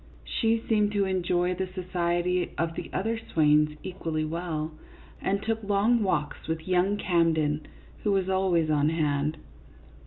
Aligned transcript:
She 0.25 0.63
seemed 0.67 0.93
to 0.93 1.05
enjoy 1.05 1.53
the 1.53 1.67
society 1.67 2.53
of 2.57 2.73
the 2.73 2.89
other 2.91 3.19
swains 3.19 3.77
equally 3.83 4.25
well, 4.25 4.71
and 5.21 5.43
took 5.43 5.61
long 5.61 6.01
walks 6.01 6.47
with 6.47 6.67
young 6.67 6.97
Cam 6.97 7.33
den, 7.33 7.67
who 8.01 8.11
was 8.11 8.27
always 8.27 8.71
on 8.71 8.89
hand. 8.89 9.37